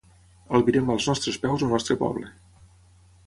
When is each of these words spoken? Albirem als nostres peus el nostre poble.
Albirem 0.59 0.87
als 0.93 1.05
nostres 1.09 1.37
peus 1.45 1.65
el 1.67 1.71
nostre 1.73 1.99
poble. 2.05 2.31